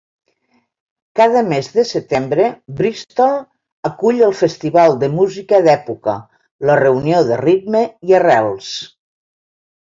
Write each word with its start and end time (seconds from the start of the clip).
Cada 1.17 1.41
mes 1.49 1.67
de 1.73 1.83
setembre, 1.89 2.47
Bristol 2.79 3.35
acull 3.89 4.23
el 4.29 4.33
Festival 4.39 4.97
de 5.05 5.11
música 5.19 5.61
d'època, 5.69 6.17
la 6.71 6.79
reunió 6.81 7.21
de 7.29 7.39
ritme 7.45 7.85
i 8.11 8.17
arrels. 8.23 8.73